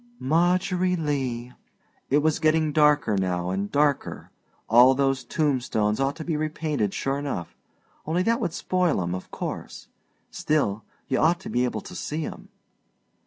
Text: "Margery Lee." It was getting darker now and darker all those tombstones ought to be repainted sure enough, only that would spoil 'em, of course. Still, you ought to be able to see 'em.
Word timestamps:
"Margery 0.17 0.95
Lee." 0.95 1.53
It 2.09 2.23
was 2.23 2.39
getting 2.39 2.71
darker 2.73 3.15
now 3.15 3.51
and 3.51 3.71
darker 3.71 4.31
all 4.67 4.95
those 4.95 5.23
tombstones 5.23 5.99
ought 5.99 6.15
to 6.15 6.23
be 6.23 6.35
repainted 6.35 6.91
sure 6.95 7.19
enough, 7.19 7.55
only 8.07 8.23
that 8.23 8.39
would 8.39 8.53
spoil 8.53 8.99
'em, 9.03 9.13
of 9.13 9.29
course. 9.29 9.89
Still, 10.31 10.83
you 11.07 11.19
ought 11.19 11.39
to 11.41 11.51
be 11.51 11.65
able 11.65 11.81
to 11.81 11.93
see 11.93 12.25
'em. 12.25 12.49